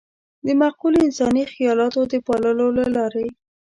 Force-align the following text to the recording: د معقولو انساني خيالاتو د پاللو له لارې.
د 0.45 0.47
معقولو 0.61 0.97
انساني 1.07 1.43
خيالاتو 1.53 2.01
د 2.11 2.13
پاللو 2.27 2.67
له 2.77 2.85
لارې. 2.95 3.27